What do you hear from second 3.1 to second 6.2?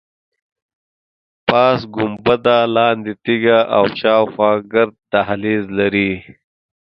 تیږه او شاخوا ګرد دهلیز لري.